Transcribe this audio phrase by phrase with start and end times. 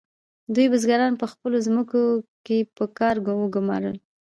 [0.53, 2.01] دوی بزګران په خپلو ځمکو
[2.45, 3.97] کې په کار وګمارل.